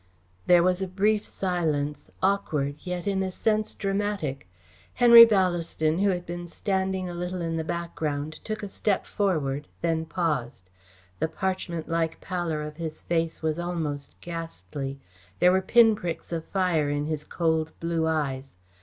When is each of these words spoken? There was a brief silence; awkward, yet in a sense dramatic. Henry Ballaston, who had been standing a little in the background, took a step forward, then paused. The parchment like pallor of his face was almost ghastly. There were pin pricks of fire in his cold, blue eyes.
There 0.47 0.63
was 0.63 0.81
a 0.81 0.87
brief 0.87 1.23
silence; 1.23 2.09
awkward, 2.23 2.77
yet 2.79 3.05
in 3.05 3.21
a 3.21 3.29
sense 3.29 3.75
dramatic. 3.75 4.47
Henry 4.95 5.27
Ballaston, 5.27 5.99
who 5.99 6.09
had 6.09 6.25
been 6.25 6.47
standing 6.47 7.07
a 7.07 7.13
little 7.13 7.39
in 7.43 7.55
the 7.55 7.63
background, 7.63 8.39
took 8.43 8.63
a 8.63 8.67
step 8.67 9.05
forward, 9.05 9.67
then 9.81 10.07
paused. 10.07 10.67
The 11.19 11.27
parchment 11.27 11.87
like 11.87 12.19
pallor 12.19 12.63
of 12.63 12.77
his 12.77 13.01
face 13.03 13.43
was 13.43 13.59
almost 13.59 14.19
ghastly. 14.21 14.99
There 15.37 15.51
were 15.51 15.61
pin 15.61 15.95
pricks 15.95 16.31
of 16.31 16.45
fire 16.45 16.89
in 16.89 17.05
his 17.05 17.23
cold, 17.23 17.71
blue 17.79 18.07
eyes. 18.07 18.55